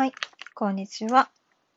[0.00, 0.12] はい、
[0.54, 1.28] こんにちは。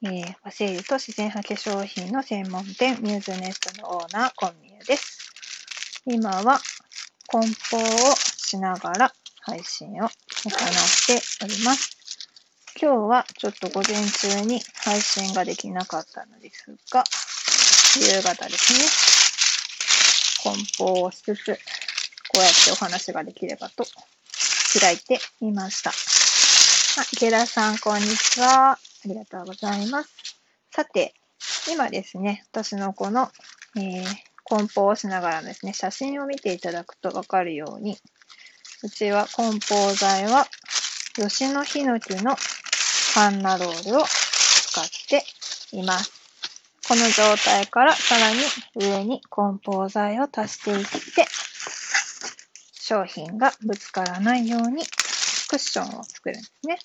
[0.02, 5.30] えー、和製油と自然派化粧品の専門店、ミューズネストのオーナー、コンミューです。
[6.06, 6.62] 今は、
[7.28, 11.98] 梱包をしながら配信を行っております。
[12.82, 17.04] 今日はちょっと午前中に配信ができなかったのですが、
[17.98, 18.72] 夕方です
[20.48, 21.60] ね、梱包をしつつ、
[22.30, 23.84] こうやってお話ができればと
[24.80, 26.13] 開いてみました。
[26.96, 28.74] あ、池田さん、こんにちは。
[28.74, 30.14] ありがとうございます。
[30.70, 31.16] さて、
[31.72, 33.32] 今ですね、私のこの、
[33.76, 34.06] えー、
[34.44, 37.98] 梱包をしながらですね、写真を見ていただくとわかるように、
[38.84, 40.46] うちは梱包材は、
[41.16, 42.36] 吉野ヒノキの
[43.16, 45.26] カンナロールを使って
[45.76, 46.12] います。
[46.88, 48.38] この状態からさらに
[48.76, 51.26] 上に梱包材を足していって、
[52.80, 54.84] 商品がぶつからないように
[55.54, 56.80] クッションを作るんですね。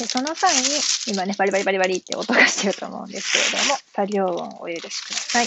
[0.00, 0.62] でその際に、
[1.06, 5.46] 今ね、バリバリバリバリって音がしてると思うんですけれども、作業音をお許しください。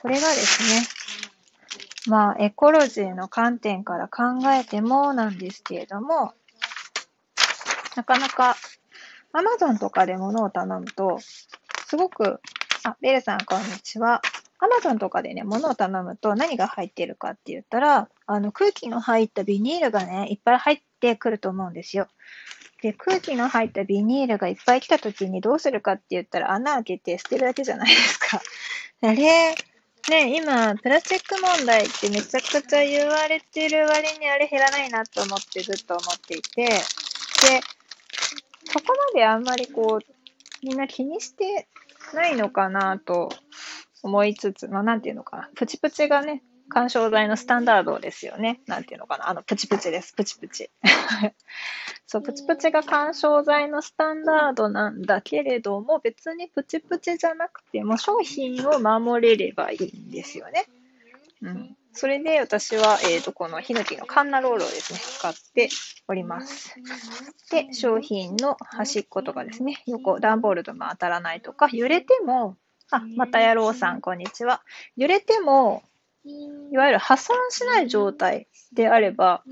[0.00, 0.86] これがですね、
[2.06, 6.34] まあ、エコロジーの観点から考えてもなんですけれども、
[7.96, 8.56] なかなか、
[9.32, 11.18] アマゾンとかで物を頼むと、
[11.88, 12.40] すごく、
[12.84, 14.22] あ、ベルさん、こんにちは。
[14.58, 22.08] アマゾンとかでね、物を頼むと何が入ってるかって言ったら、あの空気の入ったビニールがね、いっぱい入ってくると思うんですよ。
[22.82, 28.40] で、空気の入ったビニールがいっぱい来た時にどうするかって言ったら穴開けて捨てるだけじゃないですか。
[29.02, 29.54] あれ、
[30.10, 36.80] ね、今、プラスチック問題ってめちゃくちゃ言われてる割にあれ減らないなと思ってずっと思っていて、で、
[38.70, 40.14] そこまであんまりこう、
[40.62, 41.66] みんな気にして
[42.12, 43.30] ないのかなと
[44.04, 45.50] 思いつつ、まあ、なんていうのかな。
[45.54, 48.60] プチプチがね、干渉剤のスタンダードですよね。
[48.66, 49.30] なんていうのかな。
[49.30, 50.12] あの、プチプチです。
[50.12, 50.70] プチプチ。
[52.06, 60.66] そう、プチプチが干渉剤のスタンダードなんだけれども、別にプチプチじゃなくても商品を守れればいいんですよね。
[61.40, 61.76] うん。
[61.94, 65.68] それで私は、えっ、ー、と、このヒノキのカンナロールをですね、使って
[66.08, 66.74] おります。
[67.50, 72.56] で、商品の端っことかですね、横、段ボールとも当たらないとか、揺れても
[72.96, 74.62] あ、またやろうさん、こんにちは。
[74.96, 75.82] 揺れても、
[76.70, 79.42] いわゆる破損しない状態であれば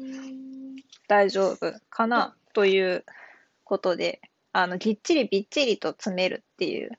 [1.06, 3.04] 大丈夫かなという
[3.64, 4.20] ことで、
[4.52, 6.90] あの、ぎっちりびっちりと詰めるっていう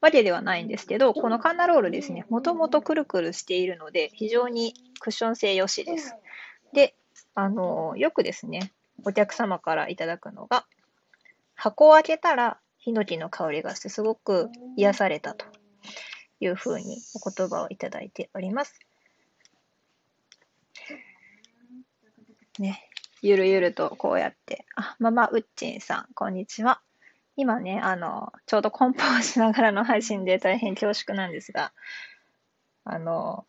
[0.00, 6.14] わけではないんですけど、このカンナロールですね、もともとくるくるしているので、非常にクッション性良しです。
[6.72, 6.94] で、
[7.34, 8.72] あの、よくですね、
[9.04, 10.66] お客様からいただくのが、
[11.54, 15.46] 箱を開けたら、ヒノキの香りがしてすごく癒されたと
[16.40, 18.78] いうふうにお言葉をいただいております。
[22.58, 22.88] ね、
[23.22, 26.80] ゆるゆるとこうやって、あ、ママウッチンさん、こんにちは。
[27.36, 31.72] 今ね、あの、ちょうど梱包しながらの配信で大変恐縮なんですが、
[32.84, 33.46] あの、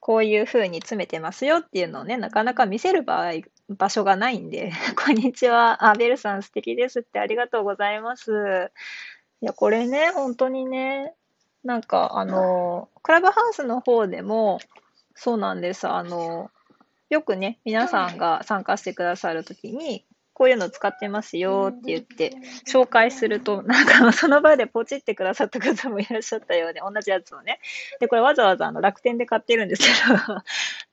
[0.00, 3.32] こういう風に詰めてますよっていうのをね、なかなか見せる場合、
[3.68, 4.70] 場所がないんで、
[5.04, 5.84] こんにちは。
[5.84, 8.70] あ、ベルさん素敵ですってありがとうございます。
[9.42, 11.12] いや、これね、本当にね、
[11.66, 14.60] なんか、あの、クラブハウスの方でも、
[15.14, 15.88] そうなんです。
[15.88, 16.50] あの、
[17.10, 22.36] よくね、皆さんが参加してくださるときに、こういうの使ってますよって言って、
[22.70, 27.58] 紹介すると、なんかその場でポチってくださった方もいらっしゃったようで、同じやつをね。
[28.00, 30.42] で、これわざわざあの楽天で買ってるんですけど、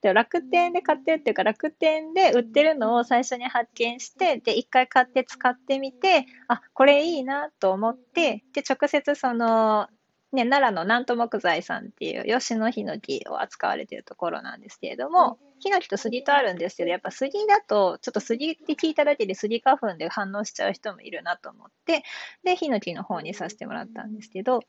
[0.00, 9.88] で楽天で買ってるっていうか、楽天で売ってるのを最初に発見して、で、一回買って使ってみて、あ、これいいなと思って、で、直接その、
[10.34, 22.02] ね、奈良の南都木材さんっていう吉野ヒノキを扱われているところなんですけれども、ヒノキと杉とあるんですけど、やっぱ杉だと、ちょっと杉って聞いただけで杉花粉で反応しちゃう人もいるなと思って、
[22.42, 24.60] で、ヒノキの方にさせてもらったんですけど、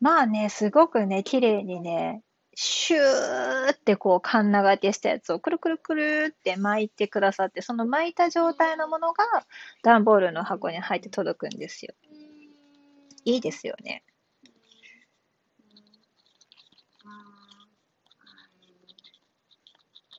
[0.00, 2.22] まあね、すごくね、綺麗にね、
[2.54, 9.24] シューってこう、カンナがけしたやつをくるくるくるって巻いてくださって、その巻いた状態のものが
[9.82, 11.94] 段ボールの箱に入って届くんですよ。
[13.24, 14.02] いいですよね。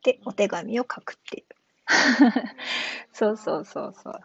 [0.03, 1.45] で、お手紙を書くっていう。
[3.13, 4.19] そうそうそうそう。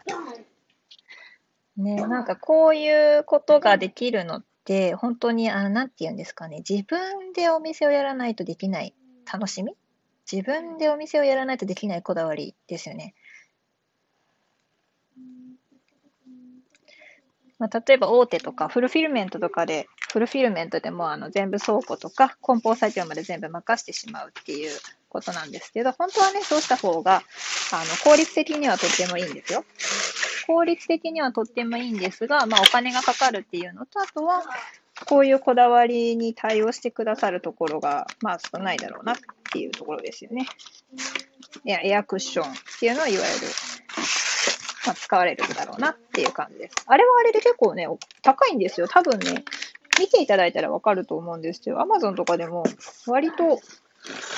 [1.81, 8.95] ね、なんかこういうことができるのって、本当に、あ、なんて言うんですかね、自分でお店をやらないとできない
[9.31, 9.75] 楽しみ？
[10.29, 13.13] 自分でお店をやらないとできないこだわりですよね。
[17.59, 24.71] まあ、例えば大手とかフルフィルメントとかで、フルフィルメントでもあの全部倉庫とか梱包作業まで全部任してしまうっていう
[25.09, 27.23] ことなんですけど、本当はね、そうした方が、
[27.73, 29.65] あの、効率的にはとってもいいんですよ。
[30.45, 34.43] 効率的にはとってもいいんですが、まあお金がかかるっていうのと、あとは、
[35.05, 39.17] こういうこだわりに対応してくださるところが、まあ少ないだろうなっ
[39.51, 40.47] ていうところですよね。
[41.65, 43.47] エアクッションっていうのは、いわゆる、
[44.87, 46.75] まあ、使われるんだろうなっていう感じです。
[46.85, 47.87] あれはあれで結構ね、
[48.21, 48.87] 高いんですよ。
[48.87, 49.43] 多分ね、
[49.99, 52.63] 見ていただいたらわかると思うんですけど、Amazon とかでも
[53.05, 53.59] 割と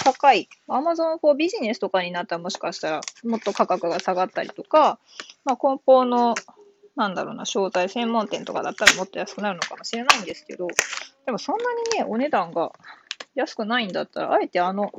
[0.03, 0.49] 高い。
[0.67, 4.97] Amazon 4ビジネスとかになったらもしかしたらもっと価格が下がったりとか、
[5.45, 6.33] まあ、梱包の、
[6.95, 10.67] なんだろうな、招待専門店とかだったらもっと安くなるのかもしれないんですけど、
[11.27, 11.63] でもそんな
[11.93, 12.71] にね、お値段が
[13.35, 14.91] 安くないんだったら、あえてあの、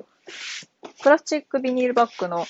[1.02, 2.46] プラスチックビニールバッグの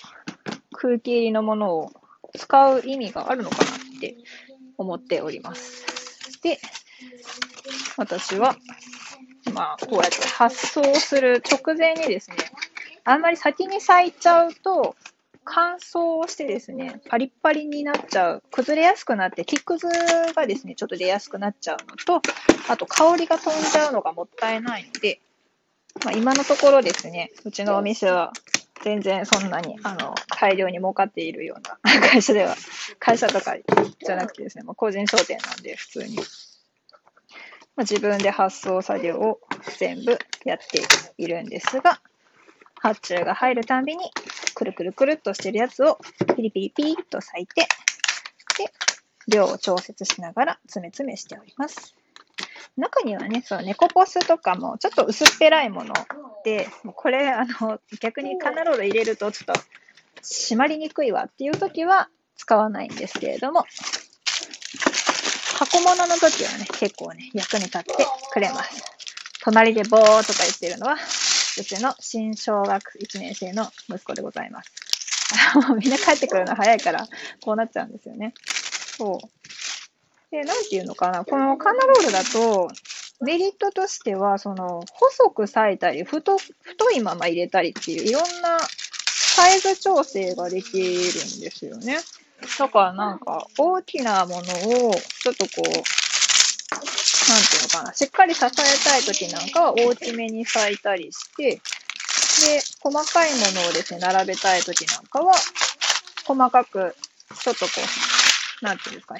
[0.72, 1.92] 空気入りのものを
[2.40, 4.16] 使う意味があるのかなって
[4.78, 5.84] 思っております。
[6.42, 6.58] で、
[7.98, 8.56] 私は、
[9.52, 12.36] まあ、こうやって発送する直前にですね、
[13.04, 14.96] あんまり先に咲いちゃうと、
[15.44, 19.88] 乾燥してですね、パリッパリになっちゃう、崩れやすくなって、木くず
[20.34, 22.22] がですね、ちょっと出やすくなっちゃうのと、
[22.68, 25.20] あと香りが飛んじゃうのがもったいないので、
[26.04, 28.32] まあ、今のところですね、うちのお店は
[28.82, 31.78] 全然そんなに、あの、大量に儲かっているような
[32.08, 32.56] 会社では、
[32.98, 33.56] 会社とか
[34.04, 36.24] じゃなくてですね、まあ、個人商店なんで普通に、まあ、
[37.82, 39.40] 自分で発送作業を
[39.78, 40.82] 全部やって
[41.18, 42.00] いるんですが、
[42.80, 44.10] 発注が入るたびに、
[44.54, 45.98] くるくるくるっとしてるやつを
[46.36, 47.68] ピリピリピリっと裂いて、
[48.58, 48.72] で、
[49.28, 51.94] 量を調節しながら詰め詰めしております。
[52.76, 55.94] 中にはね、そう、猫ポスとかもちょっと薄っぺらいもの
[56.44, 59.60] で、これ、あの、逆にカナロール入れるとちょっと
[60.22, 63.66] 締まりにくいわっていう時は使わないんですけれども、
[65.58, 68.82] 箱物の時はね、結構ね、役に立ってくれます。
[69.42, 70.98] 隣でボーとか言ってるのは、う
[71.64, 74.72] ちの新小学1年生の息子でございます。
[75.78, 77.06] みんな帰ってくるの早いから、
[77.42, 78.34] こうなっちゃうんですよね。
[78.96, 79.28] そう。
[80.30, 82.70] で、なんていうのかな、このカナロールだと、
[83.20, 91.98] メリットとしては、その、細く裂いたり、太、太いまま入れたりっていう、いろんなサイズ調整ができるんですよね。
[92.58, 101.60] だからなんか、大きなものを、ちょっとこう、なんていうのかな、しっかり支えたい時なんかは大きめに裂いたりして、
[102.46, 105.34] で、細かいものをですね、並べたい時なんかは、
[106.24, 106.96] 細かく、
[107.42, 107.72] ちょっとこ
[108.62, 109.16] う、なんていうか、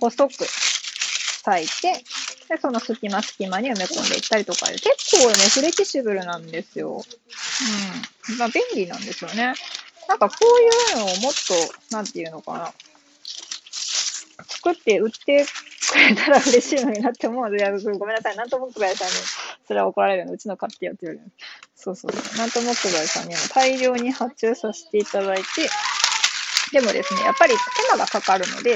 [0.00, 2.04] 細く裂いて、
[2.48, 7.04] で、その隙間隙間に埋め込んでいったりとかで、結構ね、フレキシブルなんですよ。
[8.28, 8.38] うん。
[8.38, 9.54] まあ、便利なんですよね。
[10.08, 12.72] なんかこういうのをもっと、なんていうのかな。
[14.48, 15.46] 作って売って
[15.90, 17.58] くれたら嬉しいのになって思うので、
[17.98, 18.36] ごめんなさい。
[18.36, 19.14] なんともくばやさんに、
[19.66, 20.32] それは怒られるの。
[20.32, 21.32] うちの買ってよって言われる。
[21.76, 22.38] そうそうそう。
[22.38, 25.44] なんともくばやさんにも大量に発注させていただいて、
[26.72, 28.74] でもですね、やっぱり手間がかかるので、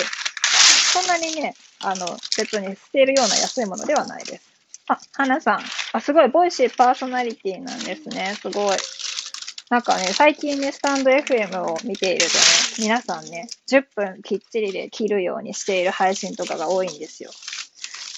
[0.95, 2.07] そんなにね、あの、
[2.39, 4.49] 別に捨てるような安いものではないです。
[4.87, 5.61] あ、花さん。
[5.93, 8.37] あ、すごい、 Voicy パーソナリティなんですね。
[8.41, 8.79] すごい。
[9.71, 12.41] なんかね、最近ね、 stand.fm を見ているとね、
[12.79, 17.31] 皆さんね、10分きっちりで切るようにしている配信とかが多いんですよ。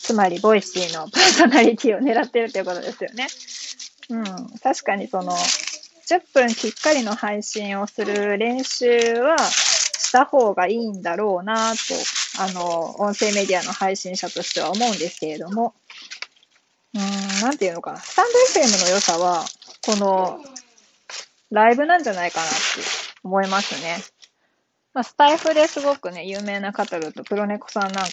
[0.02, 3.26] つまり、 Voicy のパーソナリティを狙ってるということですよね。
[4.10, 4.24] うん。
[4.58, 11.76] 確かにその、10分きっかりの配信をする練習はした方がいいんだろうなと
[12.38, 15.74] あの、音声メディアの配信者としては思うんですけれども、
[16.94, 18.00] うーん、なんていうのかな。
[18.00, 19.44] スタンド FM の良さは、
[19.84, 20.40] この、
[21.50, 22.56] ライブなんじゃないかなって
[23.22, 23.98] 思いますね。
[24.94, 28.06] まあ、スタイフですごくね、有名な方だと、プロネコさんなんかも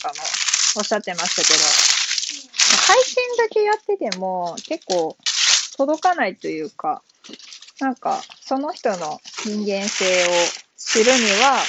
[0.77, 1.60] おっしゃってましたけど、
[2.88, 5.15] 配信だけやってても結構
[5.77, 7.01] 届かないというか、
[7.80, 10.27] なんか、その人の人間性を
[10.77, 11.63] 知るには、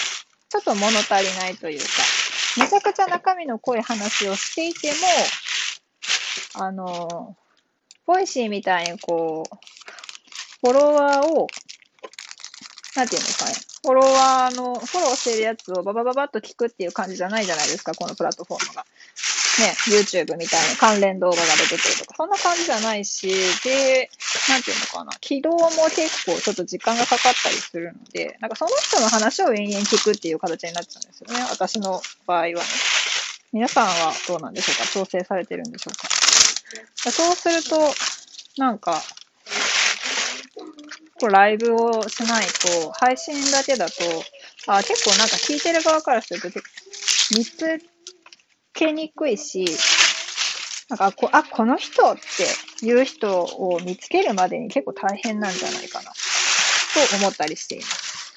[0.49, 1.87] ちょっと物足りないというか、
[2.57, 4.95] めちゃくちゃ中身の濃い話をしていても、
[6.65, 7.37] あの、
[8.07, 9.57] Voicy みたいにこう、
[10.61, 11.47] フォロワーを、
[12.97, 18.87] なんていうんですかね、フォロワーの、フォローしてるやつをババババッと聞くっていう感じじゃないじゃないですか、このプラットフォームが。
[19.61, 23.29] ね、YouTube みたいな関連動画が出てくるとか、そんな感じじゃないし、
[23.63, 24.11] で、
[24.49, 32.61] なんていうのかな、起動も結構ちょっと時間がかかったりするので、なんかその人の話を延々聞くっていう形になっちゃうんですよね、私の場合はね。
[33.53, 34.93] 皆さんはどうなんでしょうか？
[34.93, 36.09] 調整されてるんでしょうか？
[37.11, 37.95] そうすると、
[38.59, 39.01] なんか、
[41.21, 43.95] こうライブをしないと、配信だけだと、
[44.67, 46.49] あ結構なんか聞いてる側からすると、
[47.37, 47.81] 見つ
[48.73, 49.65] けにくいし、
[50.89, 52.21] なんかこ、あ、この人って
[52.85, 58.35] いう人を見つけるまでに結構大変なんじゃないかな、と思ったりしています。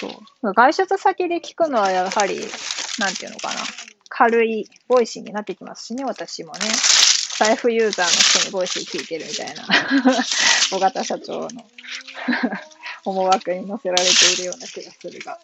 [0.00, 0.54] そう。
[0.54, 2.40] 外出先で聞くのはやはり、
[2.98, 3.60] なんていうのかな。
[4.08, 6.60] 軽い Voicy になってきますしね、私もね。
[7.38, 9.66] 財布ユーザーの人に Voicy 聞いてるみたいな、
[10.72, 11.48] 尾形社長の
[13.04, 15.38] 思惑に乗せられているような気がするが。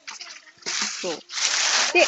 [1.03, 1.13] そう。
[1.93, 2.07] で、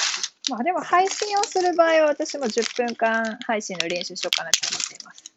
[0.48, 5.33] まあでも配信をする場合は私も10分間配信の練習しようかなと思っています。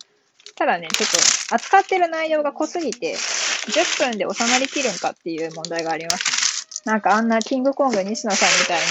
[0.58, 1.10] ただね、ちょっ
[1.50, 6.82] と扱ってる内容が濃すぎて、10分で収まりきるんかっていう問題があります。
[6.86, 8.84] なんかあんなキングコング西野さんみたいに、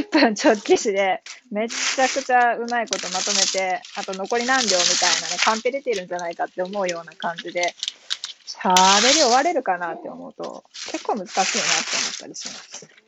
[0.00, 7.74] 10分直帰しで、めちゃくちゃうまいことまとめて、あと残り何秒みたいなね、カンペ出てるんじゃないかって思うような感じで、
[8.46, 13.01] 喋り終われるかなって思うと、結構難しいなって思ったりします。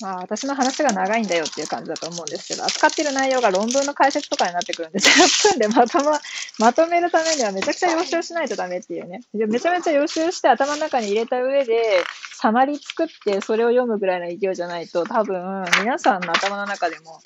[0.00, 6.20] まあ、私の話が長いんだよっていう感じだと思うんですけど、扱ってる内容が論文の解説とかになってくるんで、10分でまとま、
[6.58, 9.22] まとめるためにはめちゃくちゃ予習しないとダメっていうね。
[9.32, 17.20] めちゃめちゃ予習して頭の中に入れた上で、サマリ作ってそれを読むぐらいの勢いじゃないと、多分皆さんの頭の中でも、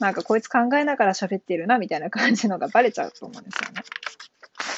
[0.00, 3.82] なんかこいつ考えながら喋ってるなみたいな感じのがバレちゃうと思うんですよね。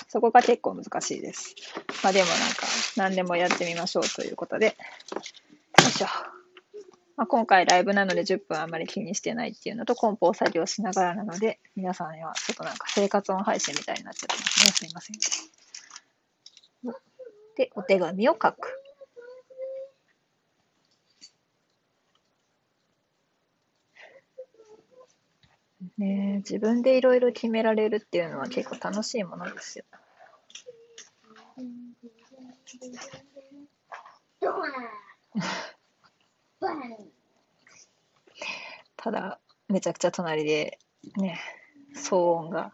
[0.09, 1.55] そこが結構難しいです。
[2.03, 2.67] まあでもなんか、
[2.97, 4.67] 何でもやってみましょうということで。
[4.67, 4.73] よ
[5.89, 6.36] いしょ。
[7.17, 14.73] まあ、今回ライブなので10分あんまり気にしてないっていうのと、梱包作業しながらなので、皆さんにはちょっとなんか生活音配信みたいになっちゃってますね。
[14.73, 15.17] すいません。
[17.57, 18.83] で、お手紙を書く。
[25.99, 29.85] ね自分でいろいろ決められるっていうのは結構楽しいものですよ。
[38.97, 40.79] ただ、めちゃくちゃ隣で、
[41.17, 41.41] ね、
[41.95, 42.73] 騒音が。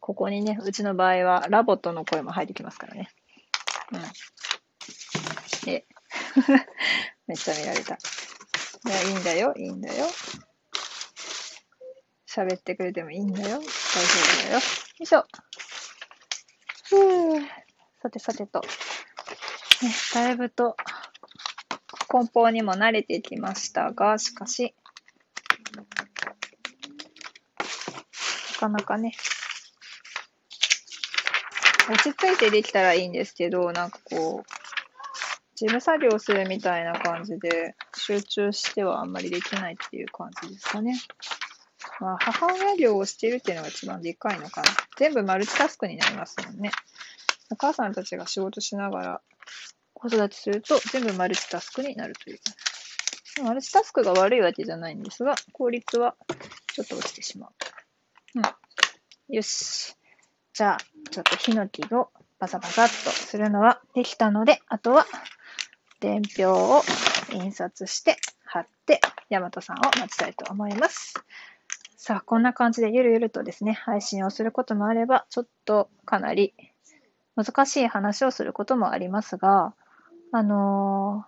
[0.00, 3.10] ここにね、うちの場合はラボットの声も入ってきますからね。
[3.92, 3.96] う
[5.68, 5.70] ん。
[5.70, 5.86] え、
[7.28, 7.94] めっちゃ見られた。
[7.94, 7.98] い
[8.88, 10.06] や、いいんだよ、いいんだよ。
[12.26, 13.58] 喋ってくれてもいいんだよ。
[13.58, 14.54] 大丈夫だよ。
[14.54, 14.60] よ
[15.00, 15.24] いしょ。
[16.90, 17.46] ふぅ。
[18.02, 18.60] さてさてと。
[18.60, 18.68] ね、
[20.12, 20.76] だいぶと、
[22.08, 24.74] 梱包にも慣れてきましたが、しかし、
[25.76, 25.84] な
[28.58, 29.12] かなかね、
[31.88, 34.50] 落ち着いてできたらいいんですけど、なんかこう、
[35.54, 40.98] 事務作業するみたいな感じで、集中してはあんまりできないっていう感じですかね。
[42.00, 44.68] まあ、母親業をしているっていうのが一番でかいのかな。
[44.96, 46.70] 全部マルチタスクになりますもんね。
[47.50, 49.20] お母さんたちが仕事しながら
[49.92, 52.38] 子育てすると全部マルチタスクになるという。
[53.44, 56.16] マルチタスクが悪いわけじゃないんですが、効率は
[56.72, 57.50] ちょっと落ちてしまう。
[58.36, 59.34] うん。
[59.34, 59.94] よし。
[60.54, 60.78] じゃあ、
[61.10, 65.06] ちょっとヒノキをバサバサっとするのはできたので、あとは
[66.00, 66.82] 伝票を
[67.32, 71.14] 印刷して貼って、ヤマトさんを待ちたいと思います。
[72.02, 76.54] さあ、こんな感じでゆるゆるとですね、配信をすることもあれば、ちょっとかなり
[77.36, 79.74] 難しい話をすることもありますが、
[80.32, 81.26] あの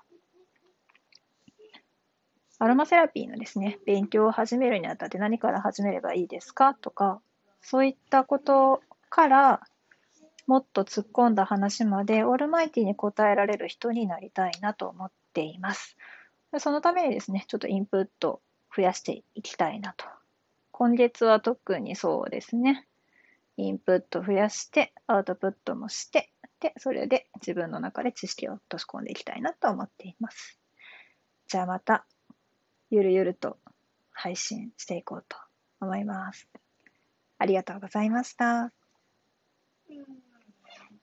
[2.59, 6.73] ー、アロマセラピーのですね、勉強を始めるにあたって何から始めればいいですか？
[6.73, 7.21] とか、
[7.61, 9.61] そういったことから
[10.47, 15.99] もっと突っ込んだ話までオールマイティに答えられる人になりたいなと思っています。
[16.57, 18.41] そのためにですね、ちょっとインプット
[18.75, 20.07] 増やしていきたいなと
[20.83, 22.89] 今月は特にそうですね。
[23.57, 30.59] インプット増やして、アウトプットもして、で、それで自分の中で知識を落とし込んでいきたいなと思っています。
[31.47, 32.05] じゃあまた、
[32.91, 33.59] ゆるゆると
[34.11, 35.37] 配信していこうと
[35.81, 36.49] 思います。
[37.39, 38.73] ありがとうございました。
[39.89, 40.32] うん